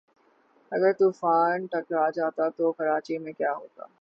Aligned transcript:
اگر 0.71 0.91
طوفان 0.93 1.65
ٹکرا 1.65 2.09
جاتا 2.09 2.49
تو 2.49 2.71
کراچی 2.71 3.17
میں 3.17 3.33
کیا 3.33 3.53
ہوتا 3.53 3.83